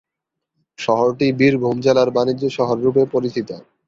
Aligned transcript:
শহরটি 0.79 1.27
বীরভূম 1.39 1.75
জেলার 1.81 2.09
বাণিজ্য 2.15 2.43
শহর 2.57 2.77
রূপে 2.79 3.03
পরিচিত। 3.13 3.49